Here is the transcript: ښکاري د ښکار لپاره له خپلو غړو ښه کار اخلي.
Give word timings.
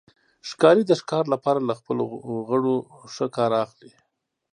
ښکاري 0.49 0.83
د 0.87 0.91
ښکار 1.01 1.25
لپاره 1.33 1.59
له 1.69 1.73
خپلو 1.79 2.03
غړو 2.47 2.75
ښه 3.13 3.25
کار 3.37 3.51
اخلي. 3.63 3.91